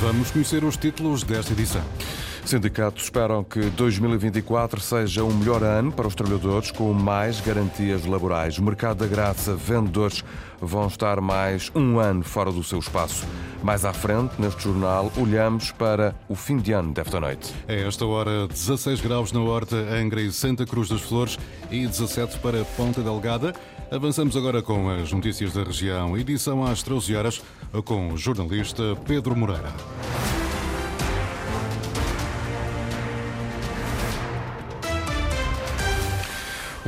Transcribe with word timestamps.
Vamos 0.00 0.30
conhecer 0.30 0.62
os 0.62 0.76
títulos 0.76 1.24
desta 1.24 1.52
edição. 1.52 1.82
Sindicatos 2.48 3.04
esperam 3.04 3.44
que 3.44 3.60
2024 3.60 4.80
seja 4.80 5.22
um 5.22 5.34
melhor 5.34 5.62
ano 5.62 5.92
para 5.92 6.08
os 6.08 6.14
trabalhadores 6.14 6.70
com 6.70 6.94
mais 6.94 7.42
garantias 7.42 8.06
laborais. 8.06 8.56
O 8.56 8.62
mercado 8.62 9.00
da 9.00 9.06
graça, 9.06 9.54
vendedores 9.54 10.24
vão 10.58 10.86
estar 10.86 11.20
mais 11.20 11.70
um 11.74 11.98
ano 11.98 12.24
fora 12.24 12.50
do 12.50 12.64
seu 12.64 12.78
espaço. 12.78 13.26
Mais 13.62 13.84
à 13.84 13.92
frente, 13.92 14.40
neste 14.40 14.64
jornal, 14.64 15.12
olhamos 15.18 15.72
para 15.72 16.16
o 16.26 16.34
fim 16.34 16.56
de 16.56 16.72
ano 16.72 16.90
desta 16.90 17.20
noite. 17.20 17.52
É 17.68 17.86
esta 17.86 18.06
hora 18.06 18.48
16 18.48 19.02
graus 19.02 19.30
na 19.30 19.40
Horta, 19.40 19.76
Angra 19.76 20.22
e 20.22 20.32
Santa 20.32 20.64
Cruz 20.64 20.88
das 20.88 21.02
Flores 21.02 21.38
e 21.70 21.86
17 21.86 22.38
para 22.38 22.64
Ponta 22.64 23.02
Delgada. 23.02 23.52
Avançamos 23.90 24.34
agora 24.38 24.62
com 24.62 24.88
as 24.88 25.12
notícias 25.12 25.52
da 25.52 25.64
região, 25.64 26.16
edição 26.16 26.64
às 26.64 26.82
13 26.82 27.14
horas, 27.14 27.42
com 27.84 28.10
o 28.10 28.16
jornalista 28.16 28.96
Pedro 29.06 29.36
Moreira. 29.36 29.74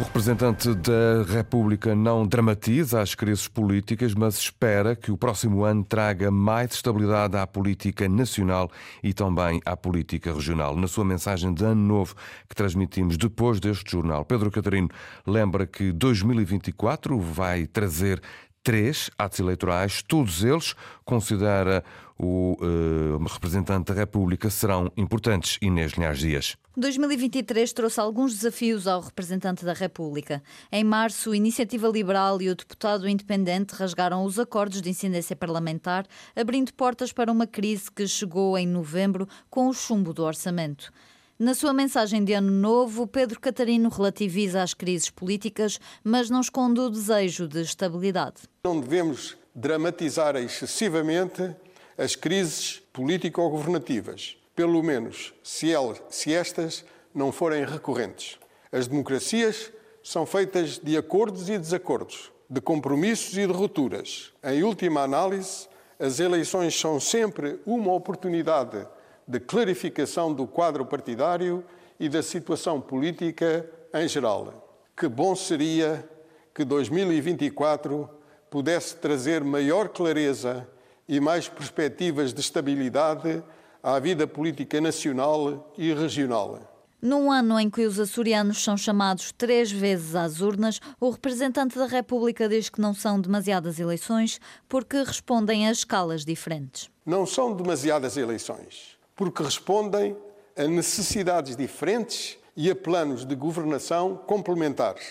O 0.00 0.02
representante 0.02 0.74
da 0.76 1.22
República 1.28 1.94
não 1.94 2.26
dramatiza 2.26 3.02
as 3.02 3.14
crises 3.14 3.46
políticas, 3.46 4.14
mas 4.14 4.38
espera 4.38 4.96
que 4.96 5.12
o 5.12 5.16
próximo 5.16 5.62
ano 5.62 5.84
traga 5.84 6.30
mais 6.30 6.72
estabilidade 6.72 7.36
à 7.36 7.46
política 7.46 8.08
nacional 8.08 8.70
e 9.02 9.12
também 9.12 9.60
à 9.62 9.76
política 9.76 10.32
regional. 10.32 10.74
Na 10.74 10.88
sua 10.88 11.04
mensagem 11.04 11.52
de 11.52 11.62
Ano 11.62 11.82
Novo, 11.82 12.14
que 12.48 12.54
transmitimos 12.54 13.18
depois 13.18 13.60
deste 13.60 13.92
jornal, 13.92 14.24
Pedro 14.24 14.50
Catarino 14.50 14.88
lembra 15.26 15.66
que 15.66 15.92
2024 15.92 17.20
vai 17.20 17.66
trazer 17.66 18.22
três 18.62 19.10
atos 19.18 19.38
eleitorais, 19.38 20.02
todos 20.02 20.42
eles, 20.42 20.74
considera 21.04 21.84
o 22.18 22.56
uh, 22.60 23.22
representante 23.26 23.92
da 23.92 24.00
República, 24.00 24.48
serão 24.48 24.90
importantes. 24.96 25.58
Inês 25.60 25.92
Linhares 25.92 26.20
Dias. 26.20 26.56
2023 26.80 27.72
trouxe 27.74 28.00
alguns 28.00 28.34
desafios 28.34 28.86
ao 28.86 29.02
representante 29.02 29.64
da 29.64 29.74
República. 29.74 30.42
Em 30.72 30.82
março, 30.82 31.32
a 31.32 31.36
Iniciativa 31.36 31.86
Liberal 31.86 32.40
e 32.40 32.48
o 32.48 32.54
deputado 32.54 33.06
independente 33.06 33.74
rasgaram 33.74 34.24
os 34.24 34.38
acordos 34.38 34.80
de 34.80 34.88
incidência 34.88 35.36
parlamentar, 35.36 36.06
abrindo 36.34 36.72
portas 36.72 37.12
para 37.12 37.30
uma 37.30 37.46
crise 37.46 37.90
que 37.90 38.08
chegou 38.08 38.56
em 38.56 38.66
novembro 38.66 39.28
com 39.50 39.68
o 39.68 39.74
chumbo 39.74 40.14
do 40.14 40.24
orçamento. 40.24 40.90
Na 41.38 41.54
sua 41.54 41.72
mensagem 41.72 42.24
de 42.24 42.32
Ano 42.32 42.50
Novo, 42.50 43.06
Pedro 43.06 43.38
Catarino 43.38 43.90
relativiza 43.90 44.62
as 44.62 44.72
crises 44.72 45.10
políticas, 45.10 45.78
mas 46.02 46.30
não 46.30 46.40
esconde 46.40 46.80
o 46.80 46.88
desejo 46.88 47.46
de 47.46 47.60
estabilidade. 47.60 48.42
Não 48.64 48.80
devemos 48.80 49.36
dramatizar 49.54 50.36
excessivamente 50.36 51.54
as 51.98 52.16
crises 52.16 52.82
político-governativas, 52.92 54.36
pelo 54.60 54.82
menos 54.82 55.32
se, 55.42 55.72
elas, 55.72 56.02
se 56.10 56.34
estas 56.34 56.84
não 57.14 57.32
forem 57.32 57.64
recorrentes. 57.64 58.38
As 58.70 58.86
democracias 58.86 59.72
são 60.02 60.26
feitas 60.26 60.78
de 60.78 60.98
acordos 60.98 61.48
e 61.48 61.56
desacordos, 61.56 62.30
de 62.46 62.60
compromissos 62.60 63.38
e 63.38 63.46
de 63.46 63.52
rupturas. 63.54 64.34
Em 64.44 64.62
última 64.62 65.00
análise, 65.00 65.66
as 65.98 66.20
eleições 66.20 66.78
são 66.78 67.00
sempre 67.00 67.58
uma 67.64 67.94
oportunidade 67.94 68.86
de 69.26 69.40
clarificação 69.40 70.30
do 70.30 70.46
quadro 70.46 70.84
partidário 70.84 71.64
e 71.98 72.06
da 72.06 72.22
situação 72.22 72.82
política 72.82 73.66
em 73.94 74.06
geral. 74.06 74.78
Que 74.94 75.08
bom 75.08 75.34
seria 75.34 76.06
que 76.54 76.66
2024 76.66 78.06
pudesse 78.50 78.94
trazer 78.96 79.42
maior 79.42 79.88
clareza 79.88 80.68
e 81.08 81.18
mais 81.18 81.48
perspectivas 81.48 82.34
de 82.34 82.42
estabilidade 82.42 83.42
à 83.82 83.98
vida 83.98 84.26
política 84.26 84.80
nacional 84.80 85.72
e 85.76 85.92
regional. 85.92 86.70
Num 87.02 87.32
ano 87.32 87.58
em 87.58 87.70
que 87.70 87.86
os 87.86 87.98
açorianos 87.98 88.62
são 88.62 88.76
chamados 88.76 89.32
três 89.32 89.72
vezes 89.72 90.14
às 90.14 90.42
urnas, 90.42 90.80
o 91.00 91.08
representante 91.08 91.78
da 91.78 91.86
República 91.86 92.46
diz 92.46 92.68
que 92.68 92.80
não 92.80 92.92
são 92.92 93.18
demasiadas 93.18 93.80
eleições 93.80 94.38
porque 94.68 95.02
respondem 95.02 95.66
a 95.66 95.72
escalas 95.72 96.26
diferentes. 96.26 96.90
Não 97.06 97.24
são 97.24 97.54
demasiadas 97.54 98.18
eleições 98.18 98.98
porque 99.16 99.42
respondem 99.42 100.16
a 100.56 100.64
necessidades 100.64 101.56
diferentes 101.56 102.38
e 102.54 102.70
a 102.70 102.76
planos 102.76 103.24
de 103.24 103.34
governação 103.34 104.16
complementares. 104.26 105.06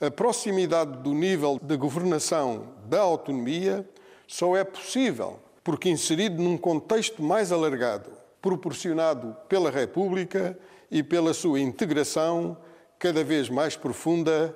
A 0.00 0.10
proximidade 0.10 0.98
do 1.02 1.14
nível 1.14 1.58
de 1.62 1.76
governação 1.76 2.74
da 2.86 3.00
autonomia 3.00 3.88
só 4.26 4.56
é 4.56 4.64
possível 4.64 5.38
porque 5.62 5.88
inserido 5.88 6.42
num 6.42 6.56
contexto 6.56 7.22
mais 7.22 7.52
alargado, 7.52 8.10
proporcionado 8.40 9.36
pela 9.48 9.70
República 9.70 10.58
e 10.90 11.02
pela 11.02 11.34
sua 11.34 11.60
integração 11.60 12.56
cada 12.98 13.22
vez 13.22 13.48
mais 13.48 13.76
profunda 13.76 14.54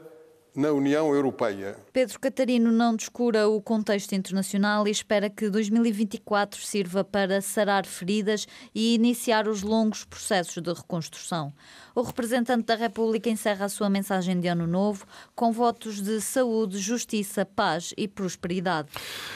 na 0.55 0.71
União 0.71 1.13
Europeia. 1.13 1.77
Pedro 1.93 2.21
Catarino 2.21 2.71
não 2.71 2.95
descura 2.95 3.49
o 3.49 3.61
contexto 3.61 4.15
internacional 4.15 4.87
e 4.87 4.91
espera 4.91 5.29
que 5.29 5.51
2024 5.51 6.61
sirva 6.61 7.03
para 7.03 7.41
sarar 7.41 7.85
feridas 7.87 8.47
e 8.75 8.95
iniciar 8.95 9.49
os 9.49 9.63
longos 9.63 10.05
processos 10.05 10.63
de 10.63 10.73
reconstrução. 10.73 11.53
O 11.95 12.03
representante 12.03 12.67
da 12.67 12.75
República 12.75 13.31
encerra 13.31 13.67
a 13.67 13.69
sua 13.69 13.89
mensagem 13.89 14.39
de 14.41 14.49
Ano 14.49 14.67
Novo 14.67 15.07
com 15.35 15.53
votos 15.53 16.01
de 16.01 16.21
saúde, 16.21 16.79
justiça, 16.79 17.45
paz 17.45 17.95
e 17.97 18.07
prosperidade. 18.09 18.89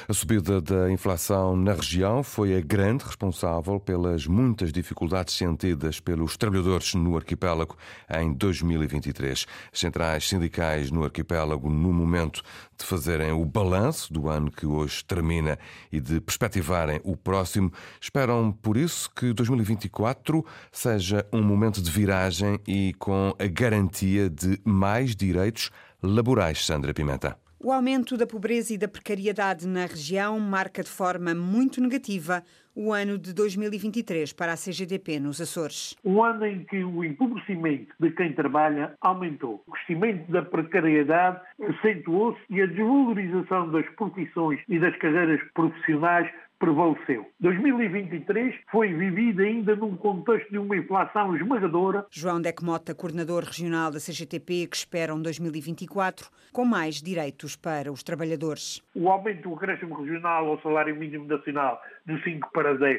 A 0.09 0.13
subida 0.13 0.61
da 0.61 0.91
inflação 0.91 1.57
na 1.57 1.73
região 1.73 2.23
foi 2.23 2.57
a 2.57 2.61
grande 2.61 3.05
responsável 3.05 3.79
pelas 3.79 4.27
muitas 4.27 4.73
dificuldades 4.73 5.35
sentidas 5.35 6.01
pelos 6.01 6.37
trabalhadores 6.37 6.95
no 6.95 7.17
arquipélago 7.17 7.77
em 8.11 8.33
2023. 8.33 9.47
As 9.73 9.79
centrais 9.79 10.29
sindicais 10.29 10.91
no 10.91 11.08
arquipélago, 11.09 11.69
no 11.69 11.93
momento 11.93 12.43
de 12.79 12.85
fazerem 12.85 13.33
o 13.33 13.45
balanço 13.45 14.13
do 14.13 14.29
ano 14.29 14.51
que 14.51 14.67
hoje 14.67 15.05
termina 15.05 15.59
e 15.91 16.01
de 16.01 16.21
perspectivarem 16.21 17.01
o 17.03 17.17
próximo, 17.17 17.73
esperam 18.01 18.53
por 18.53 18.77
isso 18.77 19.11
que 19.15 19.33
2024 19.33 20.45
seja 20.71 21.27
um 21.33 21.43
momento 21.43 21.83
de 21.83 21.91
viragem 21.91 22.61
e 22.67 22.95
com 22.99 23.35
a 23.39 23.47
garantia 23.47 24.31
de 24.31 24.61
mais 24.65 25.17
direitos 25.17 25.71
laborais. 26.03 26.65
Sandra 26.65 26.95
Pimenta. 26.95 27.37
O 27.61 27.73
aumento 27.73 28.17
da 28.17 28.25
pobreza 28.25 28.73
e 28.73 28.79
da 28.79 28.87
precariedade 28.87 29.67
na 29.67 29.85
região 29.85 30.39
marca 30.39 30.81
de 30.81 30.89
forma 30.89 31.35
muito 31.35 31.81
negativa 31.81 32.45
o 32.81 32.93
ano 32.93 33.19
de 33.19 33.35
2023 33.35 34.33
para 34.33 34.53
a 34.53 34.57
CGDP 34.57 35.19
nos 35.19 35.41
Açores. 35.41 35.97
Um 36.05 36.23
ano 36.23 36.47
em 36.47 36.65
que 36.65 36.85
o 36.85 37.03
empobrecimento 37.03 37.93
de 37.99 38.09
quem 38.13 38.33
trabalha 38.33 38.95
aumentou. 39.01 39.65
O 39.67 39.73
crescimento 39.73 40.31
da 40.31 40.43
precariedade 40.43 41.41
acentuou-se 41.61 42.39
e 42.49 42.63
a 42.63 42.67
desvalorização 42.67 43.69
das 43.73 43.85
profissões 43.97 44.61
e 44.69 44.79
das 44.79 44.97
carreiras 44.99 45.41
profissionais 45.55 46.31
prevaleceu. 46.59 47.27
2023 47.41 48.55
foi 48.71 48.93
vivido 48.93 49.43
ainda 49.43 49.77
num 49.77 49.97
contexto 49.97 50.51
de 50.51 50.59
uma 50.59 50.77
inflação 50.77 51.37
esmagadora. 51.37 52.07
João 52.11 52.41
Decmota, 52.41 52.95
coordenador 52.95 53.45
regional 53.45 53.91
da 53.91 53.99
CGTP, 53.99 54.67
que 54.67 54.77
espera 54.77 55.15
um 55.15 55.23
2024 55.23 56.29
com 56.53 56.65
mais 56.65 57.01
direitos 57.01 57.57
para 57.57 57.93
os 57.93 58.03
trabalhadores. 58.03 58.83
O 58.95 59.09
aumento 59.09 59.49
do 59.49 59.55
acréscimo 59.55 60.03
regional 60.03 60.47
ao 60.49 60.61
salário 60.61 60.97
mínimo 60.97 61.27
nacional 61.27 61.81
de 62.07 62.23
5 62.23 62.51
para 62.53 62.75
10%, 62.77 62.99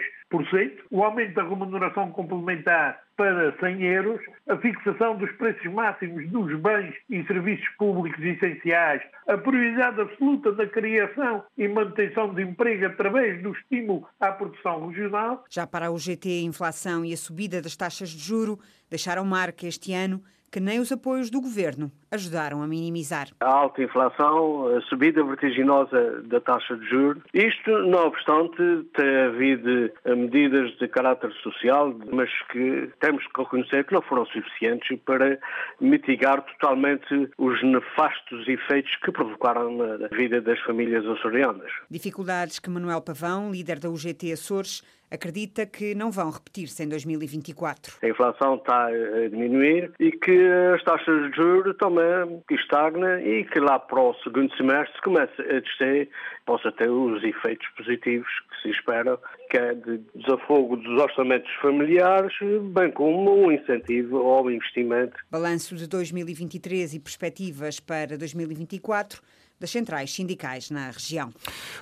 o 0.92 1.04
aumento 1.04 1.34
da 1.34 1.44
remuneração 1.44 2.12
complementar 2.12 3.00
para 3.18 3.54
100 3.60 3.84
euros, 3.84 4.22
a 4.48 4.56
fixação 4.58 5.18
dos 5.18 5.30
preços 5.34 5.66
máximos 5.74 6.30
dos 6.30 6.58
bens 6.62 6.94
e 7.10 7.22
serviços 7.26 7.68
públicos 7.78 8.24
essenciais, 8.24 9.02
a 9.28 9.38
prioridade 9.38 10.00
absoluta 10.00 10.52
da 10.54 10.66
criação 10.68 11.44
e 11.58 11.68
manutenção 11.68 12.34
de 12.34 12.44
emprego 12.44 12.86
através 12.86 13.42
do 13.42 13.52
estímulo 13.52 14.08
à 14.20 14.32
produção 14.32 14.88
regional. 14.88 15.44
Já 15.50 15.68
para 15.68 15.92
o 15.92 15.98
GT, 15.98 16.30
a 16.30 16.44
inflação 16.44 17.04
e 17.04 17.12
a 17.12 17.18
subida 17.18 17.62
das 17.62 17.76
taxas 17.76 18.10
de 18.10 18.20
juro 18.20 18.58
deixaram 18.90 19.26
marca 19.26 19.68
este 19.68 19.94
ano 19.94 20.24
que 20.52 20.60
nem 20.60 20.80
os 20.80 20.92
apoios 20.92 21.30
do 21.30 21.42
governo 21.42 21.92
ajudaram 22.12 22.62
a 22.62 22.68
minimizar. 22.68 23.28
A 23.40 23.46
alta 23.46 23.84
inflação, 23.84 24.76
a 24.76 24.82
subida 24.82 25.24
vertiginosa 25.24 26.22
da 26.24 26.40
taxa 26.42 26.76
de 26.76 26.86
juros. 26.88 27.22
Isto, 27.34 27.72
não 27.88 28.08
obstante, 28.08 28.58
tem 28.96 29.16
havido 29.28 29.92
medidas 30.06 30.76
de 30.78 30.88
caráter 30.88 31.32
social, 31.44 31.96
mas 32.12 32.30
que 32.52 32.90
temos 33.00 33.24
que 33.28 33.42
reconhecer 33.42 33.86
que 33.86 33.94
não 33.94 34.02
foram 34.02 34.26
suficientes 34.26 34.98
para 35.06 35.38
mitigar 35.80 36.42
totalmente 36.44 37.30
os 37.38 37.64
nefastos 37.64 38.48
efeitos 38.48 38.96
que 39.04 39.12
provocaram 39.12 39.78
na 39.78 40.08
vida 40.08 40.42
das 40.42 40.60
famílias 40.62 41.06
açorianas. 41.06 41.72
Dificuldades 41.90 42.60
que 42.60 42.70
Manuel 42.70 43.02
Pavão, 43.02 43.52
líder 43.52 43.80
da 43.80 43.90
UGT 43.90 44.32
Açores, 44.34 44.84
acredita 45.12 45.66
que 45.66 45.96
não 45.96 46.12
vão 46.12 46.30
repetir-se 46.30 46.84
em 46.84 46.88
2024. 46.88 47.98
A 48.02 48.08
inflação 48.08 48.56
está 48.56 48.88
a 48.88 49.28
diminuir 49.30 49.92
e 50.00 50.12
que 50.12 50.48
as 50.74 50.84
taxas 50.84 51.30
de 51.30 51.36
juros 51.36 51.76
também 51.78 52.42
estagna 52.52 53.22
e 53.22 53.46
que 53.46 53.60
lá 53.60 53.80
para 53.80 54.02
o 54.02 54.14
segundo 54.24 54.56
semestre 54.56 55.02
comece 55.02 55.42
a 55.42 55.60
descer, 55.60 56.10
possa 56.46 56.72
ter 56.72 56.90
os 56.90 57.24
efeitos 57.24 57.68
positivos 57.78 58.28
que 58.50 58.62
se 58.62 58.70
espera, 58.70 59.18
que 59.50 59.58
é 59.58 59.74
de 59.74 60.00
desafogo 60.16 60.78
dos 60.78 61.02
orçamentos 61.02 61.52
familiares, 61.62 62.34
bem 62.74 62.92
como 62.92 63.46
um 63.46 63.52
incentivo 63.52 64.18
ao 64.18 64.50
investimento. 64.50 65.18
Balanço 65.32 65.76
de 65.76 65.88
2023 65.88 66.96
e 66.96 67.00
perspectivas 67.00 67.80
para 67.80 68.18
2024 68.18 69.22
das 69.60 69.70
centrais 69.70 70.14
sindicais 70.14 70.70
na 70.70 70.90
região. 70.90 71.34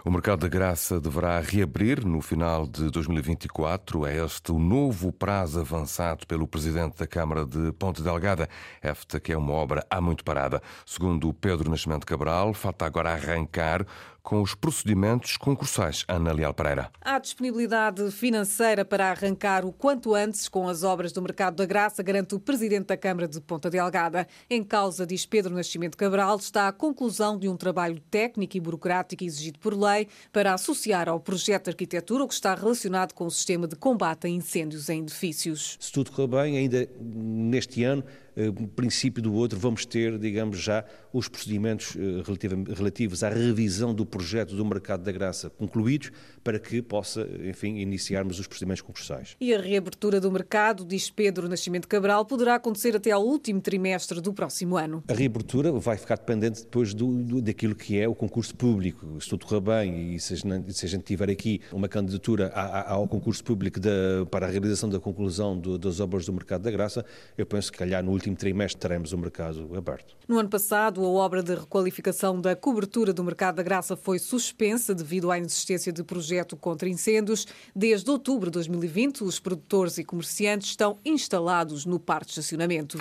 O 0.03 0.11
mercado 0.11 0.39
da 0.39 0.47
graça 0.47 0.99
deverá 0.99 1.39
reabrir 1.39 2.05
no 2.05 2.21
final 2.21 2.65
de 2.65 2.89
2024. 2.89 4.05
É 4.05 4.23
este 4.25 4.51
o 4.51 4.59
novo 4.59 5.11
prazo 5.11 5.59
avançado 5.59 6.25
pelo 6.25 6.47
presidente 6.47 6.97
da 6.97 7.07
Câmara 7.07 7.45
de 7.45 7.71
Ponte 7.73 8.01
Delgada. 8.01 8.49
Esta 8.81 9.19
que 9.19 9.31
é 9.31 9.37
uma 9.37 9.53
obra 9.53 9.85
há 9.89 10.01
muito 10.01 10.23
parada. 10.23 10.61
Segundo 10.85 11.33
Pedro 11.33 11.69
Nascimento 11.69 12.05
Cabral, 12.05 12.53
falta 12.53 12.85
agora 12.85 13.11
arrancar 13.11 13.85
com 14.27 14.41
os 14.41 14.53
procedimentos 14.53 15.37
concursais. 15.37 16.03
Ana 16.05 16.33
Leal 16.33 16.53
Pereira. 16.53 16.91
Há 16.99 17.17
disponibilidade 17.17 18.11
financeira 18.11 18.83
para 18.83 19.09
arrancar 19.09 19.63
o 19.63 19.71
quanto 19.71 20.13
antes 20.13 20.49
com 20.49 20.67
as 20.67 20.83
obras 20.83 21.13
do 21.13 21.21
Mercado 21.21 21.55
da 21.55 21.65
Graça, 21.65 22.03
garante 22.03 22.35
o 22.35 22.39
Presidente 22.39 22.87
da 22.87 22.97
Câmara 22.97 23.25
de 23.25 23.39
Ponta 23.39 23.69
Delgada. 23.69 24.27
Em 24.49 24.65
causa, 24.65 25.07
diz 25.07 25.25
Pedro 25.25 25.55
Nascimento 25.55 25.95
Cabral, 25.95 26.35
está 26.35 26.67
a 26.67 26.73
conclusão 26.73 27.39
de 27.39 27.47
um 27.47 27.55
trabalho 27.55 28.01
técnico 28.11 28.57
e 28.57 28.59
burocrático 28.59 29.23
exigido 29.23 29.59
por 29.59 29.73
lei 29.73 30.09
para 30.33 30.53
associar 30.53 31.07
ao 31.07 31.21
projeto 31.21 31.63
de 31.63 31.69
arquitetura 31.69 32.25
o 32.25 32.27
que 32.27 32.33
está 32.33 32.53
relacionado 32.53 33.13
com 33.13 33.27
o 33.27 33.31
sistema 33.31 33.65
de 33.65 33.77
combate 33.77 34.27
a 34.27 34.29
incêndios 34.29 34.89
em 34.89 35.03
edifícios. 35.03 35.77
Se 35.79 35.89
tudo 35.89 36.11
correr 36.11 36.27
bem, 36.27 36.57
ainda 36.57 36.85
neste 36.99 37.81
ano 37.85 38.03
eh, 38.37 38.51
princípio 38.75 39.21
do 39.21 39.33
outro, 39.33 39.57
vamos 39.57 39.85
ter, 39.85 40.19
digamos, 40.19 40.59
já 40.59 40.85
os 41.11 41.27
procedimentos 41.27 41.95
eh, 41.95 42.23
relativos 42.75 43.23
à 43.23 43.29
revisão 43.29 43.93
do 43.93 44.05
projeto 44.05 44.55
do 44.55 44.63
mercado 44.63 45.03
da 45.03 45.11
graça 45.11 45.49
concluídos, 45.49 46.11
para 46.43 46.59
que 46.59 46.81
possa, 46.81 47.27
enfim, 47.43 47.77
iniciarmos 47.77 48.39
os 48.39 48.45
procedimentos 48.45 48.81
concursais. 48.81 49.35
E 49.41 49.53
a 49.53 49.59
reabertura 49.59 50.21
do 50.21 50.31
mercado, 50.31 50.85
diz 50.85 51.09
Pedro 51.09 51.49
Nascimento 51.49 51.87
Cabral, 51.87 52.25
poderá 52.25 52.55
acontecer 52.55 52.95
até 52.95 53.09
ao 53.09 53.25
último 53.25 53.59
trimestre 53.59 54.21
do 54.21 54.31
próximo 54.31 54.77
ano. 54.77 55.03
A 55.07 55.13
reabertura 55.13 55.71
vai 55.71 55.97
ficar 55.97 56.17
dependente 56.17 56.61
depois 56.61 56.93
do, 56.93 57.23
do 57.23 57.41
daquilo 57.41 57.73
que 57.73 57.99
é 57.99 58.07
o 58.07 58.13
concurso 58.13 58.55
público. 58.55 59.19
Se 59.19 59.29
tudo 59.29 59.45
correr 59.45 59.61
bem 59.61 60.13
e 60.15 60.19
se, 60.19 60.35
se 60.37 60.85
a 60.85 60.89
gente 60.89 61.03
tiver 61.03 61.29
aqui 61.29 61.59
uma 61.71 61.87
candidatura 61.87 62.49
ao 62.49 63.07
concurso 63.07 63.43
público 63.43 63.79
para 64.29 64.45
a 64.45 64.49
realização 64.49 64.89
da 64.89 64.99
conclusão 64.99 65.57
do, 65.57 65.77
das 65.77 65.99
obras 65.99 66.25
do 66.25 66.33
mercado 66.33 66.61
da 66.61 66.71
graça, 66.71 67.05
eu 67.37 67.45
penso 67.45 67.71
que, 67.71 67.77
calhar, 67.77 68.03
no 68.03 68.11
último 68.11 68.26
último 68.27 68.35
trimestre 68.35 68.79
teremos 68.79 69.13
o 69.13 69.17
mercado 69.17 69.75
aberto. 69.75 70.15
No 70.27 70.37
ano 70.37 70.49
passado, 70.49 71.03
a 71.03 71.07
obra 71.07 71.41
de 71.41 71.55
requalificação 71.55 72.39
da 72.39 72.55
cobertura 72.55 73.13
do 73.13 73.23
mercado 73.23 73.55
da 73.55 73.63
Graça 73.63 73.95
foi 73.95 74.19
suspensa 74.19 74.93
devido 74.93 75.31
à 75.31 75.37
inexistência 75.37 75.91
de 75.91 76.03
projeto 76.03 76.57
contra 76.57 76.89
incêndios. 76.89 77.47
Desde 77.75 78.09
outubro 78.09 78.49
de 78.49 78.55
2020, 78.55 79.23
os 79.23 79.39
produtores 79.39 79.97
e 79.97 80.03
comerciantes 80.03 80.69
estão 80.69 80.97
instalados 81.05 81.85
no 81.85 81.99
parque 81.99 82.25
de 82.25 82.31
estacionamento. 82.31 82.99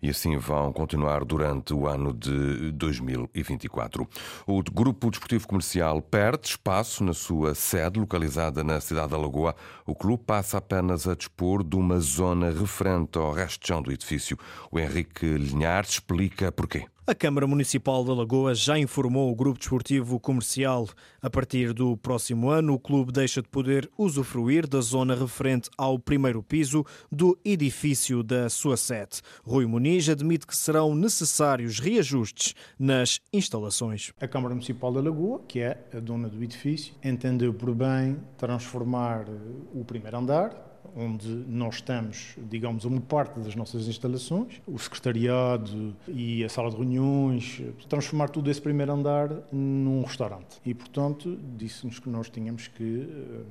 E 0.00 0.08
assim 0.08 0.36
vão 0.36 0.72
continuar 0.72 1.24
durante 1.24 1.74
o 1.74 1.86
ano 1.86 2.12
de 2.12 2.70
2024. 2.72 4.08
O 4.46 4.62
Grupo 4.62 5.10
Desportivo 5.10 5.48
Comercial 5.48 6.00
perde 6.00 6.48
espaço 6.48 7.02
na 7.02 7.12
sua 7.12 7.54
sede, 7.54 7.98
localizada 7.98 8.62
na 8.62 8.80
cidade 8.80 9.10
da 9.10 9.18
Lagoa. 9.18 9.54
O 9.84 9.94
clube 9.94 10.22
passa 10.24 10.58
apenas 10.58 11.08
a 11.08 11.14
dispor 11.14 11.64
de 11.64 11.76
uma 11.76 11.98
zona 11.98 12.50
referente 12.50 13.18
ao 13.18 13.32
resto 13.32 13.58
do 13.82 13.92
edifício. 13.92 14.38
O 14.70 14.78
Henrique 14.78 15.26
Linhares 15.26 15.90
explica 15.90 16.52
porquê. 16.52 16.86
A 17.08 17.14
Câmara 17.14 17.46
Municipal 17.46 18.04
da 18.04 18.12
Lagoa 18.12 18.54
já 18.54 18.78
informou 18.78 19.32
o 19.32 19.34
Grupo 19.34 19.58
Desportivo 19.58 20.20
Comercial. 20.20 20.86
A 21.22 21.30
partir 21.30 21.72
do 21.72 21.96
próximo 21.96 22.50
ano, 22.50 22.74
o 22.74 22.78
clube 22.78 23.10
deixa 23.10 23.40
de 23.40 23.48
poder 23.48 23.90
usufruir 23.96 24.68
da 24.68 24.82
zona 24.82 25.14
referente 25.14 25.70
ao 25.78 25.98
primeiro 25.98 26.42
piso 26.42 26.84
do 27.10 27.38
edifício 27.42 28.22
da 28.22 28.50
sua 28.50 28.76
sede. 28.76 29.22
Rui 29.42 29.64
Muniz 29.64 30.06
admite 30.06 30.46
que 30.46 30.54
serão 30.54 30.94
necessários 30.94 31.78
reajustes 31.78 32.54
nas 32.78 33.22
instalações. 33.32 34.12
A 34.20 34.28
Câmara 34.28 34.54
Municipal 34.54 34.92
da 34.92 35.00
Lagoa, 35.00 35.40
que 35.48 35.60
é 35.60 35.82
a 35.94 36.00
dona 36.00 36.28
do 36.28 36.44
edifício, 36.44 36.94
entendeu 37.02 37.54
por 37.54 37.74
bem 37.74 38.18
transformar 38.36 39.24
o 39.72 39.82
primeiro 39.82 40.18
andar, 40.18 40.77
onde 40.98 41.28
nós 41.28 41.76
estamos, 41.76 42.34
digamos, 42.50 42.84
uma 42.84 43.00
parte 43.00 43.38
das 43.38 43.54
nossas 43.54 43.86
instalações, 43.86 44.60
o 44.66 44.76
secretariado 44.76 45.94
e 46.08 46.44
a 46.44 46.48
sala 46.48 46.70
de 46.70 46.76
reuniões, 46.76 47.62
transformar 47.88 48.28
tudo 48.28 48.50
esse 48.50 48.60
primeiro 48.60 48.92
andar 48.92 49.30
num 49.52 50.02
restaurante. 50.02 50.60
E, 50.66 50.74
portanto, 50.74 51.38
disse-nos 51.56 52.00
que 52.00 52.08
nós 52.08 52.28
tínhamos 52.28 52.66
que 52.66 53.08
eh, 53.08 53.42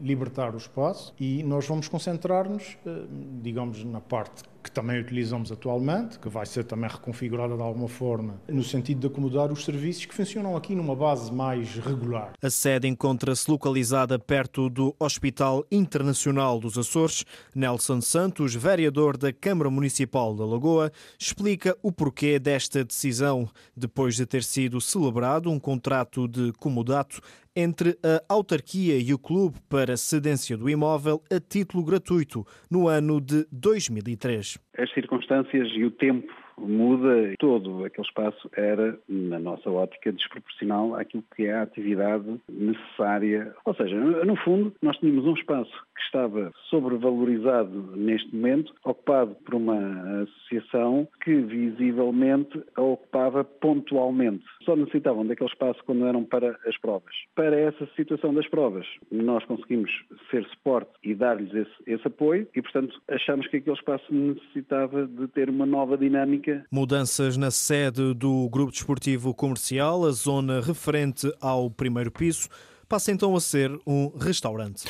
libertar 0.00 0.54
o 0.54 0.58
espaço 0.58 1.14
e 1.18 1.42
nós 1.42 1.66
vamos 1.66 1.88
concentrar-nos, 1.88 2.76
eh, 2.86 3.04
digamos, 3.42 3.84
na 3.84 4.00
parte 4.00 4.44
que 4.62 4.70
também 4.70 5.00
utilizamos 5.00 5.50
atualmente, 5.50 6.18
que 6.18 6.28
vai 6.28 6.46
ser 6.46 6.64
também 6.64 6.88
reconfigurada 6.88 7.56
de 7.56 7.62
alguma 7.62 7.88
forma, 7.88 8.40
no 8.48 8.62
sentido 8.62 9.00
de 9.00 9.06
acomodar 9.08 9.50
os 9.50 9.64
serviços 9.64 10.06
que 10.06 10.14
funcionam 10.14 10.56
aqui 10.56 10.74
numa 10.74 10.94
base 10.94 11.32
mais 11.32 11.74
regular. 11.74 12.32
A 12.40 12.50
sede 12.50 12.86
encontra-se 12.86 13.50
localizada 13.50 14.18
perto 14.18 14.70
do 14.70 14.94
Hospital 14.98 15.66
Internacional 15.70 16.60
dos 16.60 16.78
Açores. 16.78 17.24
Nelson 17.54 18.00
Santos, 18.00 18.54
vereador 18.54 19.16
da 19.16 19.32
Câmara 19.32 19.70
Municipal 19.70 20.34
da 20.34 20.44
Lagoa, 20.44 20.92
explica 21.18 21.76
o 21.82 21.90
porquê 21.90 22.38
desta 22.38 22.84
decisão, 22.84 23.48
depois 23.76 24.14
de 24.14 24.24
ter 24.24 24.44
sido 24.44 24.80
celebrado 24.80 25.50
um 25.50 25.58
contrato 25.58 26.28
de 26.28 26.52
comodato 26.52 27.20
entre 27.54 27.98
a 28.02 28.22
autarquia 28.28 28.98
e 28.98 29.12
o 29.12 29.18
clube 29.18 29.58
para 29.68 29.96
cedência 29.96 30.56
do 30.56 30.68
imóvel 30.68 31.22
a 31.30 31.38
título 31.38 31.84
gratuito 31.84 32.44
no 32.70 32.88
ano 32.88 33.20
de 33.20 33.46
2003. 33.52 34.58
As 34.78 34.92
circunstâncias 34.92 35.68
e 35.74 35.84
o 35.84 35.90
tempo 35.90 36.32
muda. 36.58 37.34
Todo 37.38 37.84
aquele 37.84 38.06
espaço 38.06 38.50
era, 38.56 38.98
na 39.08 39.38
nossa 39.38 39.70
ótica, 39.70 40.12
desproporcional 40.12 40.94
àquilo 40.94 41.24
que 41.34 41.46
é 41.46 41.54
a 41.54 41.62
atividade 41.62 42.40
necessária. 42.48 43.54
Ou 43.64 43.74
seja, 43.74 43.96
no 43.96 44.36
fundo, 44.36 44.72
nós 44.82 44.96
tínhamos 44.98 45.24
um 45.26 45.34
espaço 45.34 45.72
que 45.94 46.02
estava 46.02 46.52
sobrevalorizado 46.68 47.96
neste 47.96 48.34
momento, 48.34 48.74
ocupado 48.84 49.34
por 49.44 49.54
uma 49.54 50.22
associação 50.22 51.08
que 51.22 51.34
visivelmente 51.34 52.62
a 52.74 52.82
ocupava 52.82 53.44
pontualmente. 53.44 54.44
Só 54.64 54.76
necessitavam 54.76 55.26
daquele 55.26 55.50
espaço 55.50 55.82
quando 55.84 56.06
eram 56.06 56.24
para 56.24 56.58
as 56.66 56.76
provas. 56.78 57.14
Para 57.34 57.56
essa 57.56 57.86
situação 57.96 58.34
das 58.34 58.48
provas, 58.48 58.86
nós 59.10 59.44
conseguimos 59.44 59.90
ser 60.30 60.44
suporte 60.46 60.90
e 61.02 61.14
dar-lhes 61.14 61.52
esse, 61.54 61.72
esse 61.86 62.06
apoio 62.06 62.46
e, 62.54 62.62
portanto, 62.62 63.00
achamos 63.08 63.46
que 63.48 63.58
aquele 63.58 63.76
espaço 63.76 64.12
necessitava 64.12 65.06
de 65.06 65.28
ter 65.28 65.48
uma 65.48 65.66
nova 65.66 65.96
dinâmica. 65.96 66.41
Mudanças 66.70 67.36
na 67.36 67.50
sede 67.50 68.14
do 68.14 68.48
Grupo 68.48 68.72
Desportivo 68.72 69.34
Comercial, 69.34 70.04
a 70.06 70.10
zona 70.10 70.60
referente 70.60 71.32
ao 71.40 71.70
primeiro 71.70 72.10
piso 72.10 72.48
passa 72.92 73.10
então 73.10 73.34
a 73.34 73.40
ser 73.40 73.70
um 73.86 74.12
restaurante. 74.18 74.84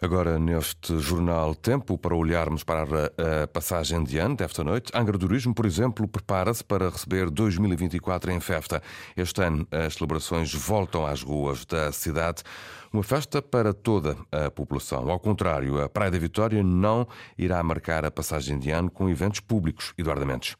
Agora, 0.00 0.38
neste 0.38 0.96
jornal 1.00 1.56
Tempo, 1.56 1.98
para 1.98 2.14
olharmos 2.14 2.62
para 2.62 3.12
a 3.42 3.48
passagem 3.48 4.04
de 4.04 4.16
ano 4.16 4.36
desta 4.36 4.62
noite, 4.62 4.92
Angra 4.94 5.18
Turismo, 5.18 5.52
por 5.52 5.66
exemplo, 5.66 6.06
prepara-se 6.06 6.62
para 6.62 6.88
receber 6.88 7.28
2024 7.28 8.30
em 8.30 8.38
festa. 8.38 8.80
Este 9.16 9.42
ano, 9.42 9.66
as 9.72 9.94
celebrações 9.94 10.54
voltam 10.54 11.04
às 11.04 11.20
ruas 11.20 11.64
da 11.64 11.90
cidade. 11.90 12.44
Uma 12.92 13.02
festa 13.02 13.42
para 13.42 13.74
toda 13.74 14.16
a 14.30 14.52
população. 14.52 15.10
Ao 15.10 15.18
contrário, 15.18 15.82
a 15.82 15.88
Praia 15.88 16.12
da 16.12 16.18
Vitória 16.18 16.62
não 16.62 17.08
irá 17.36 17.60
marcar 17.64 18.04
a 18.04 18.10
passagem 18.10 18.56
de 18.56 18.70
ano 18.70 18.88
com 18.88 19.10
eventos 19.10 19.40
públicos. 19.40 19.92
Eduardo 19.98 20.24
Mendes. 20.24 20.54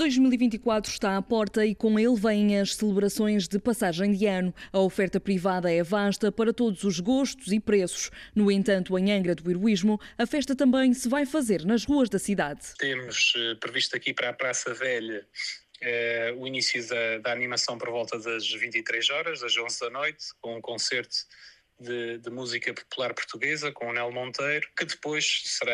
2024 0.00 0.90
está 0.90 1.14
à 1.18 1.20
porta 1.20 1.66
e 1.66 1.74
com 1.74 1.98
ele 1.98 2.16
vêm 2.16 2.58
as 2.58 2.74
celebrações 2.74 3.46
de 3.46 3.58
passagem 3.58 4.12
de 4.12 4.24
ano. 4.24 4.54
A 4.72 4.78
oferta 4.78 5.20
privada 5.20 5.70
é 5.70 5.82
vasta 5.82 6.32
para 6.32 6.54
todos 6.54 6.84
os 6.84 7.00
gostos 7.00 7.52
e 7.52 7.60
preços. 7.60 8.10
No 8.34 8.50
entanto, 8.50 8.98
em 8.98 9.12
Angra 9.12 9.34
do 9.34 9.50
Heroísmo, 9.50 10.00
a 10.16 10.24
festa 10.24 10.56
também 10.56 10.94
se 10.94 11.06
vai 11.06 11.26
fazer 11.26 11.66
nas 11.66 11.84
ruas 11.84 12.08
da 12.08 12.18
cidade. 12.18 12.62
Temos 12.78 13.34
eh, 13.36 13.56
previsto 13.56 13.94
aqui 13.94 14.14
para 14.14 14.30
a 14.30 14.32
Praça 14.32 14.72
Velha 14.72 15.26
eh, 15.82 16.34
o 16.34 16.46
início 16.46 16.88
da, 16.88 17.18
da 17.18 17.32
animação 17.32 17.76
por 17.76 17.90
volta 17.90 18.18
das 18.18 18.50
23 18.50 19.10
horas, 19.10 19.40
das 19.40 19.54
11 19.54 19.80
da 19.80 19.90
noite, 19.90 20.24
com 20.40 20.56
um 20.56 20.62
concerto 20.62 21.14
de, 21.80 22.18
de, 22.18 22.30
música 22.30 22.74
popular 22.74 23.14
portuguesa 23.14 23.72
com 23.72 23.88
o 23.88 23.92
Nel 23.92 24.12
Monteiro, 24.12 24.68
que 24.76 24.84
depois 24.84 25.42
será 25.46 25.72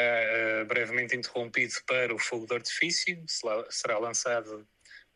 uh, 0.63 0.65
brevemente 0.67 1.17
interrompido 1.17 1.75
para 1.87 2.15
o 2.15 2.19
fogo 2.19 2.47
de 2.47 2.55
artifício, 2.55 3.23
será, 3.69 3.99
lançado 3.99 4.67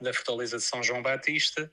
da 0.01 0.13
Fortaleza 0.13 0.57
de 0.57 0.65
São 0.65 0.83
João 0.83 1.03
Batista, 1.03 1.71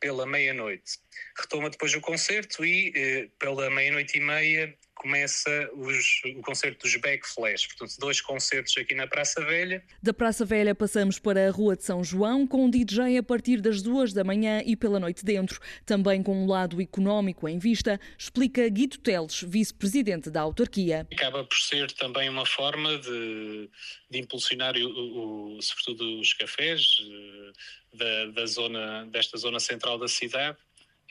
pela 0.00 0.26
meia-noite. 0.26 0.98
Retoma 1.38 1.70
depois 1.70 1.94
o 1.94 2.00
concerto 2.00 2.64
e, 2.64 2.92
eh, 2.94 3.28
pela 3.38 3.70
meia-noite 3.70 4.18
e 4.18 4.20
meia, 4.20 4.76
começa 4.94 5.70
os, 5.74 6.22
o 6.36 6.40
concerto 6.40 6.84
dos 6.84 6.96
Backflash, 6.96 7.66
portanto, 7.66 7.98
dois 7.98 8.20
concertos 8.20 8.74
aqui 8.78 8.94
na 8.94 9.06
Praça 9.06 9.44
Velha. 9.44 9.84
Da 10.02 10.14
Praça 10.14 10.44
Velha 10.44 10.74
passamos 10.74 11.18
para 11.18 11.48
a 11.48 11.50
Rua 11.50 11.76
de 11.76 11.84
São 11.84 12.02
João, 12.02 12.46
com 12.46 12.64
um 12.64 12.70
DJ 12.70 13.18
a 13.18 13.22
partir 13.22 13.60
das 13.60 13.82
duas 13.82 14.12
da 14.12 14.24
manhã 14.24 14.62
e 14.64 14.76
pela 14.76 15.00
noite 15.00 15.24
dentro. 15.24 15.60
Também 15.84 16.22
com 16.22 16.44
um 16.44 16.46
lado 16.46 16.80
económico 16.80 17.48
em 17.48 17.58
vista, 17.58 18.00
explica 18.16 18.68
Guido 18.68 18.98
Teles, 18.98 19.42
vice-presidente 19.42 20.30
da 20.30 20.40
autarquia. 20.40 21.06
Acaba 21.12 21.44
por 21.44 21.58
ser 21.58 21.90
também 21.92 22.28
uma 22.28 22.46
forma 22.46 22.96
de, 22.98 23.68
de 24.10 24.18
impulsionar, 24.18 24.74
o, 24.76 25.58
o, 25.58 25.62
sobretudo, 25.62 26.20
os 26.20 26.32
cafés 26.32 26.96
eh, 27.00 27.52
da, 27.94 28.26
da 28.26 28.46
zona, 28.46 29.06
desta 29.06 29.36
zona 29.36 29.60
central 29.60 29.98
da 29.98 30.08
cidade 30.08 30.56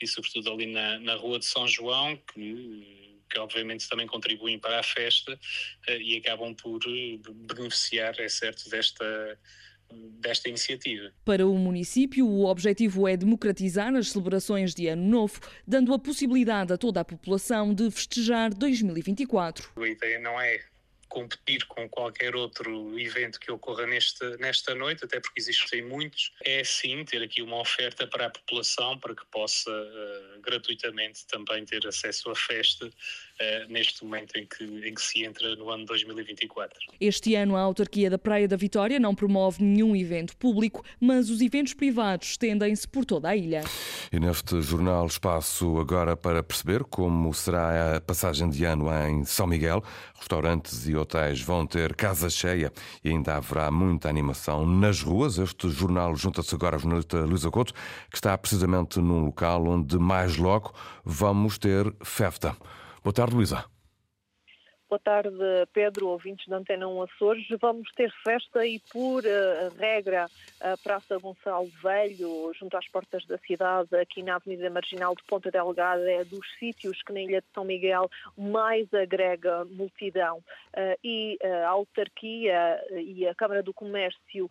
e, 0.00 0.06
sobretudo, 0.06 0.52
ali 0.52 0.66
na, 0.66 0.98
na 0.98 1.14
Rua 1.14 1.38
de 1.38 1.46
São 1.46 1.66
João, 1.68 2.16
que 2.16 3.03
que 3.34 3.40
obviamente 3.40 3.88
também 3.88 4.06
contribuem 4.06 4.58
para 4.58 4.78
a 4.78 4.82
festa 4.82 5.38
eh, 5.88 5.98
e 5.98 6.16
acabam 6.16 6.54
por 6.54 6.80
eh, 6.86 7.18
beneficiar, 7.52 8.14
é 8.20 8.28
certo, 8.28 8.70
desta, 8.70 9.38
desta 10.20 10.48
iniciativa. 10.48 11.12
Para 11.24 11.46
o 11.46 11.58
município, 11.58 12.26
o 12.26 12.46
objetivo 12.46 13.08
é 13.08 13.16
democratizar 13.16 13.94
as 13.94 14.10
celebrações 14.10 14.74
de 14.74 14.86
Ano 14.86 15.04
Novo, 15.04 15.40
dando 15.66 15.92
a 15.92 15.98
possibilidade 15.98 16.72
a 16.72 16.78
toda 16.78 17.00
a 17.00 17.04
população 17.04 17.74
de 17.74 17.90
festejar 17.90 18.54
2024. 18.54 19.70
A 19.76 19.88
ideia 19.88 20.18
não 20.20 20.40
é 20.40 20.60
competir 21.08 21.64
com 21.66 21.88
qualquer 21.88 22.34
outro 22.34 22.98
evento 22.98 23.38
que 23.40 23.50
ocorra 23.50 23.86
nesta, 23.86 24.36
nesta 24.38 24.74
noite, 24.74 25.04
até 25.04 25.20
porque 25.20 25.40
existem 25.40 25.82
muitos, 25.82 26.32
é 26.44 26.62
sim 26.64 27.04
ter 27.04 27.22
aqui 27.22 27.42
uma 27.42 27.60
oferta 27.60 28.06
para 28.06 28.26
a 28.26 28.30
população 28.30 28.98
para 28.98 29.14
que 29.14 29.24
possa 29.26 29.70
uh, 29.70 30.40
gratuitamente 30.40 31.26
também 31.26 31.64
ter 31.64 31.86
acesso 31.86 32.30
à 32.30 32.34
festa 32.34 32.90
uh, 33.40 33.72
neste 33.72 34.04
momento 34.04 34.36
em 34.36 34.46
que, 34.46 34.64
em 34.64 34.94
que 34.94 35.02
se 35.02 35.24
entra 35.24 35.54
no 35.56 35.70
ano 35.70 35.84
2024. 35.86 36.78
Este 37.00 37.34
ano 37.34 37.56
a 37.56 37.60
autarquia 37.60 38.10
da 38.10 38.18
Praia 38.18 38.46
da 38.46 38.56
Vitória 38.56 38.98
não 38.98 39.14
promove 39.14 39.62
nenhum 39.62 39.94
evento 39.96 40.36
público, 40.36 40.84
mas 41.00 41.30
os 41.30 41.40
eventos 41.40 41.74
privados 41.74 42.28
estendem-se 42.28 42.86
por 42.86 43.04
toda 43.04 43.28
a 43.28 43.36
ilha. 43.36 43.62
E 44.12 44.18
neste 44.18 44.60
jornal 44.62 45.06
espaço 45.06 45.78
agora 45.78 46.16
para 46.16 46.42
perceber 46.42 46.84
como 46.84 47.32
será 47.32 47.96
a 47.96 48.00
passagem 48.00 48.48
de 48.48 48.64
ano 48.64 48.86
em 49.08 49.24
São 49.24 49.46
Miguel, 49.46 49.82
restaurantes 50.18 50.86
e 50.88 50.96
hotéis 50.96 51.40
vão 51.40 51.66
ter 51.66 51.94
casa 51.94 52.30
cheia 52.30 52.72
e 53.02 53.10
ainda 53.10 53.36
haverá 53.36 53.70
muita 53.70 54.08
animação 54.08 54.66
nas 54.66 55.02
ruas. 55.02 55.38
Este 55.38 55.68
jornal 55.70 56.14
junta-se 56.16 56.54
agora 56.54 56.76
ao 56.76 56.80
jornalista 56.80 57.18
Luísa 57.20 57.50
Couto, 57.50 57.72
que 58.10 58.16
está 58.16 58.36
precisamente 58.36 59.00
num 59.00 59.26
local 59.26 59.66
onde 59.66 59.98
mais 59.98 60.36
logo 60.36 60.72
vamos 61.04 61.58
ter 61.58 61.92
festa. 62.02 62.56
Boa 63.04 63.12
tarde, 63.12 63.34
Luísa. 63.36 63.73
Boa 64.86 64.98
tarde, 64.98 65.30
Pedro, 65.72 66.08
ouvintes 66.08 66.46
da 66.46 66.58
Antena 66.58 66.86
1 66.86 67.02
Açores. 67.02 67.46
Vamos 67.60 67.90
ter 67.92 68.12
festa 68.22 68.66
e, 68.66 68.78
por 68.92 69.24
uh, 69.24 69.74
regra, 69.78 70.26
a 70.60 70.76
Praça 70.76 71.18
Gonçalo 71.18 71.70
Velho, 71.82 72.52
junto 72.52 72.76
às 72.76 72.86
portas 72.88 73.24
da 73.26 73.38
cidade, 73.38 73.96
aqui 73.96 74.22
na 74.22 74.36
Avenida 74.36 74.68
Marginal 74.68 75.14
de 75.14 75.22
Ponta 75.24 75.50
Delgada, 75.50 76.08
é 76.10 76.22
dos 76.22 76.46
sítios 76.58 77.02
que 77.02 77.14
na 77.14 77.22
Ilha 77.22 77.40
de 77.40 77.46
São 77.54 77.64
Miguel 77.64 78.10
mais 78.36 78.92
agrega 78.92 79.64
multidão. 79.64 80.38
Uh, 80.76 80.98
e 81.02 81.38
a 81.42 81.68
autarquia 81.68 82.84
e 82.92 83.26
a 83.26 83.34
Câmara 83.34 83.62
do 83.62 83.72
Comércio 83.72 84.48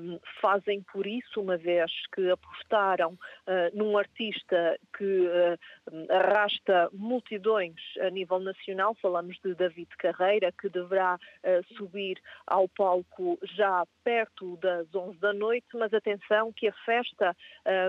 um, 0.00 0.18
fazem 0.40 0.80
por 0.92 1.06
isso, 1.06 1.40
uma 1.40 1.56
vez 1.56 1.90
que 2.14 2.30
apostaram 2.30 3.12
uh, 3.12 3.76
num 3.76 3.98
artista 3.98 4.78
que 4.96 5.28
arrasta 6.08 6.88
multidões 6.92 7.74
a 8.00 8.10
nível 8.10 8.38
nacional, 8.38 8.94
falamos 8.94 9.38
de 9.42 9.54
David 9.54 9.81
David 9.82 9.96
Carreira, 9.98 10.52
que 10.52 10.68
deverá 10.68 11.16
uh, 11.16 11.76
subir 11.76 12.18
ao 12.46 12.68
palco 12.68 13.38
já 13.42 13.84
perto 14.04 14.56
das 14.58 14.92
11 14.94 15.18
da 15.18 15.32
noite, 15.32 15.66
mas 15.74 15.92
atenção 15.92 16.52
que 16.52 16.68
a 16.68 16.72
festa 16.84 17.36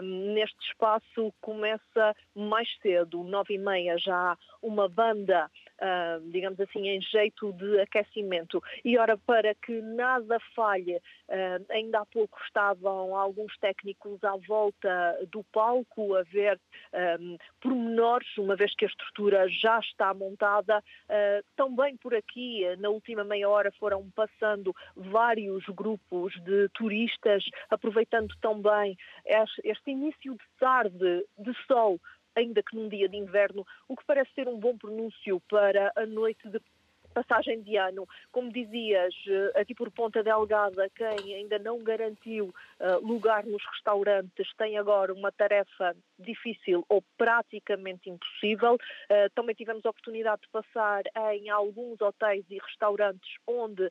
um, 0.02 0.34
neste 0.34 0.60
espaço 0.68 1.34
começa 1.42 2.16
mais 2.36 2.68
cedo, 2.82 3.24
9 3.24 3.54
e 3.54 3.58
meia 3.58 3.98
já 3.98 4.16
há 4.16 4.38
uma 4.62 4.88
banda 4.88 5.50
Uh, 5.84 6.32
digamos 6.32 6.58
assim, 6.62 6.88
em 6.88 7.02
jeito 7.02 7.52
de 7.52 7.82
aquecimento. 7.82 8.64
E 8.86 8.98
ora, 8.98 9.18
para 9.18 9.54
que 9.54 9.82
nada 9.82 10.40
falhe, 10.56 10.96
uh, 10.96 11.66
ainda 11.70 12.00
há 12.00 12.06
pouco 12.06 12.40
estavam 12.46 13.14
alguns 13.14 13.58
técnicos 13.58 14.24
à 14.24 14.38
volta 14.48 15.20
do 15.30 15.44
palco 15.52 16.16
a 16.16 16.24
ver 16.24 16.58
um, 17.20 17.38
pormenores, 17.60 18.38
uma 18.38 18.56
vez 18.56 18.74
que 18.76 18.86
a 18.86 18.88
estrutura 18.88 19.50
já 19.50 19.78
está 19.80 20.14
montada. 20.14 20.82
Uh, 21.10 21.44
também 21.58 21.98
por 21.98 22.16
aqui, 22.16 22.64
na 22.78 22.88
última 22.88 23.26
meia 23.26 23.50
hora, 23.50 23.70
foram 23.74 24.10
passando 24.12 24.74
vários 24.96 25.66
grupos 25.66 26.34
de 26.44 26.70
turistas, 26.70 27.44
aproveitando 27.70 28.34
também 28.42 28.96
este 29.26 29.92
início 29.92 30.34
de 30.34 30.46
tarde, 30.58 31.26
de 31.38 31.54
sol, 31.68 32.00
ainda 32.36 32.62
que 32.64 32.76
num 32.76 32.90
dia 32.90 33.08
de 33.08 33.18
inverno, 33.18 33.66
o 33.88 33.96
que 33.96 34.06
parece 34.06 34.32
ser 34.34 34.48
um 34.48 34.60
bom 34.60 34.78
pronúncio 34.78 35.42
para 35.50 35.92
a 35.96 36.06
noite 36.06 36.48
de 36.50 36.60
passagem 37.14 37.62
de 37.62 37.78
ano. 37.78 38.08
Como 38.32 38.52
dizias, 38.52 39.14
eh, 39.28 39.62
aqui 39.62 39.74
por 39.74 39.90
Ponta 39.92 40.24
Delgada, 40.24 40.90
quem 40.96 41.36
ainda 41.36 41.60
não 41.60 41.82
garantiu 41.84 42.54
uh, 42.80 43.06
lugar 43.06 43.46
nos 43.46 43.64
restaurantes 43.72 44.52
tem 44.58 44.78
agora 44.78 45.14
uma 45.14 45.32
tarefa 45.32 45.96
difícil 46.18 46.84
ou 46.90 47.04
praticamente 47.18 48.10
impossível. 48.10 48.74
Uh, 48.74 49.30
também 49.36 49.56
tivemos 49.56 49.86
a 49.86 49.90
oportunidade 49.90 50.42
de 50.42 50.50
passar 50.50 51.04
em 51.34 51.50
alguns 51.50 52.02
hotéis 52.02 52.46
e 52.50 52.58
restaurantes 52.58 53.30
onde 53.48 53.90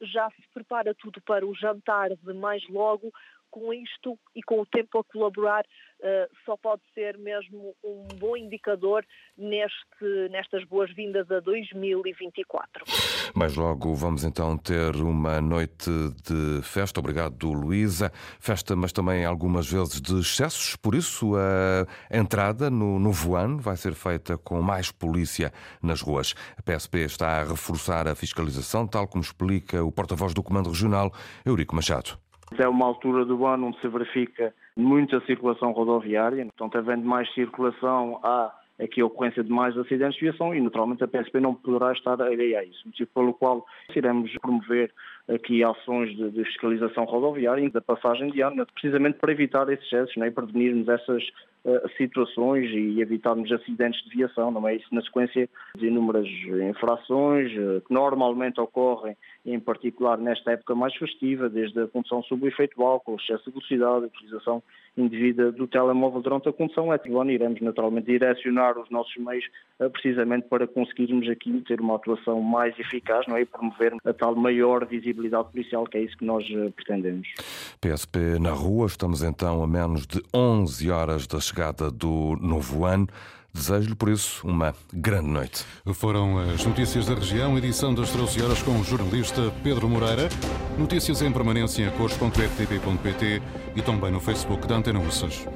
já 0.00 0.30
se 0.30 0.48
prepara 0.54 0.94
tudo 0.94 1.20
para 1.22 1.44
o 1.44 1.54
jantar 1.54 2.10
de 2.10 2.32
mais 2.32 2.66
logo 2.68 3.12
com 3.54 3.72
isto 3.72 4.18
e 4.34 4.42
com 4.42 4.60
o 4.60 4.66
tempo 4.66 4.98
a 4.98 5.04
colaborar, 5.04 5.64
uh, 6.00 6.36
só 6.44 6.56
pode 6.56 6.82
ser 6.92 7.16
mesmo 7.16 7.72
um 7.84 8.08
bom 8.18 8.36
indicador 8.36 9.06
neste, 9.38 10.28
nestas 10.32 10.64
boas-vindas 10.64 11.30
a 11.30 11.38
2024. 11.38 12.84
Mas 13.32 13.54
logo 13.54 13.94
vamos 13.94 14.24
então 14.24 14.58
ter 14.58 14.96
uma 14.96 15.40
noite 15.40 15.88
de 16.24 16.62
festa. 16.64 16.98
Obrigado, 16.98 17.52
Luísa. 17.52 18.10
Festa, 18.40 18.74
mas 18.74 18.92
também 18.92 19.24
algumas 19.24 19.70
vezes 19.70 20.00
de 20.00 20.18
excessos, 20.18 20.74
por 20.74 20.96
isso 20.96 21.34
a 21.36 21.86
entrada 22.16 22.68
no 22.68 22.98
novo 22.98 23.36
ano 23.36 23.58
vai 23.58 23.76
ser 23.76 23.94
feita 23.94 24.36
com 24.36 24.60
mais 24.60 24.90
polícia 24.90 25.52
nas 25.80 26.00
ruas. 26.00 26.34
A 26.56 26.62
PSP 26.62 27.04
está 27.04 27.40
a 27.40 27.44
reforçar 27.44 28.08
a 28.08 28.16
fiscalização, 28.16 28.84
tal 28.84 29.06
como 29.06 29.22
explica 29.22 29.84
o 29.84 29.92
porta-voz 29.92 30.34
do 30.34 30.42
Comando 30.42 30.70
Regional, 30.70 31.12
Eurico 31.46 31.76
Machado. 31.76 32.23
É 32.58 32.68
uma 32.68 32.86
altura 32.86 33.24
do 33.24 33.46
ano 33.46 33.68
onde 33.68 33.80
se 33.80 33.88
verifica 33.88 34.54
muita 34.76 35.20
circulação 35.26 35.72
rodoviária, 35.72 36.44
portanto, 36.44 36.78
havendo 36.78 37.06
mais 37.06 37.32
circulação, 37.34 38.20
há 38.22 38.52
aqui 38.80 39.00
a 39.00 39.06
ocorrência 39.06 39.42
de 39.42 39.50
mais 39.50 39.76
acidentes 39.76 40.16
de 40.16 40.22
viação 40.22 40.54
e, 40.54 40.60
naturalmente, 40.60 41.04
a 41.04 41.08
PSP 41.08 41.40
não 41.40 41.54
poderá 41.54 41.92
estar 41.92 42.20
a 42.20 42.26
a 42.26 42.64
isso, 42.64 42.82
motivo 42.86 43.10
pelo 43.14 43.34
qual 43.34 43.64
iremos 43.94 44.32
promover 44.40 44.92
aqui 45.28 45.64
ações 45.64 46.14
de, 46.16 46.30
de 46.30 46.44
fiscalização 46.44 47.04
rodoviária 47.04 47.64
e 47.64 47.70
da 47.70 47.80
passagem 47.80 48.30
de 48.30 48.42
ano, 48.42 48.66
precisamente 48.66 49.18
para 49.18 49.32
evitar 49.32 49.68
esses 49.70 49.86
excessos 49.86 50.16
né, 50.16 50.28
e 50.28 50.30
prevenirmos 50.30 50.88
essas 50.88 51.22
uh, 51.64 51.88
situações 51.96 52.70
e 52.70 53.00
evitarmos 53.00 53.50
acidentes 53.50 54.02
de 54.04 54.16
viação, 54.16 54.50
não 54.50 54.68
é 54.68 54.76
isso? 54.76 54.86
Na 54.92 55.02
sequência 55.02 55.48
de 55.76 55.86
inúmeras 55.86 56.28
infrações 56.68 57.50
uh, 57.52 57.80
que 57.86 57.92
normalmente 57.92 58.60
ocorrem, 58.60 59.16
em 59.46 59.58
particular 59.58 60.18
nesta 60.18 60.52
época 60.52 60.74
mais 60.74 60.94
festiva, 60.94 61.48
desde 61.48 61.80
a 61.80 61.88
condução 61.88 62.22
sob 62.24 62.44
o 62.44 62.48
efeito 62.48 62.82
álcool, 62.82 63.16
excesso 63.16 63.44
de 63.44 63.52
velocidade, 63.52 64.04
a 64.04 64.08
utilização 64.08 64.62
indevida 64.96 65.50
do 65.50 65.66
telemóvel 65.66 66.20
durante 66.20 66.48
a 66.48 66.52
condução, 66.52 66.96
que 66.98 67.08
iremos 67.32 67.60
naturalmente 67.60 68.06
direcionar 68.06 68.78
os 68.78 68.88
nossos 68.90 69.16
meios 69.16 69.44
uh, 69.80 69.88
precisamente 69.88 70.48
para 70.48 70.66
conseguirmos 70.66 71.28
aqui 71.30 71.62
ter 71.66 71.80
uma 71.80 71.96
atuação 71.96 72.42
mais 72.42 72.78
eficaz 72.78 73.26
não 73.26 73.36
é? 73.36 73.40
e 73.40 73.46
promover 73.46 73.94
a 74.04 74.12
tal 74.12 74.36
maior 74.36 74.84
visibilidade 74.84 75.13
visibilidade 75.14 75.50
policial, 75.50 75.86
que 75.86 75.96
é 75.96 76.02
isso 76.02 76.16
que 76.16 76.24
nós 76.24 76.44
eh, 76.50 76.70
pretendemos. 76.74 77.28
PSP 77.80 78.38
na 78.40 78.50
rua, 78.50 78.86
estamos 78.86 79.22
então 79.22 79.62
a 79.62 79.66
menos 79.66 80.06
de 80.06 80.22
11 80.34 80.90
horas 80.90 81.26
da 81.26 81.40
chegada 81.40 81.90
do 81.90 82.36
novo 82.40 82.84
ano. 82.84 83.08
Desejo-lhe, 83.54 83.94
por 83.94 84.08
isso, 84.08 84.44
uma 84.44 84.74
grande 84.92 85.28
noite. 85.28 85.64
Foram 85.94 86.40
as 86.40 86.66
notícias 86.66 87.06
da 87.06 87.14
região, 87.14 87.56
edição 87.56 87.94
das 87.94 88.10
13 88.10 88.42
horas 88.42 88.62
com 88.62 88.72
o 88.72 88.82
jornalista 88.82 89.52
Pedro 89.62 89.88
Moreira. 89.88 90.28
Notícias 90.76 91.22
em 91.22 91.32
permanência 91.32 91.84
em 91.86 91.90
cores.rtp.pt 91.92 93.40
e 93.76 93.82
também 93.82 94.10
no 94.10 94.18
Facebook 94.18 94.66
da 94.66 94.74
Antena 94.74 94.98
Ursas. 94.98 95.46